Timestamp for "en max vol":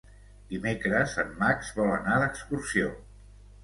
1.25-1.95